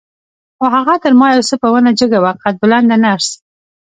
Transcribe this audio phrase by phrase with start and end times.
[0.57, 3.27] خو هغه تر ما یو څه په ونه جګه وه، قد بلنده نرس.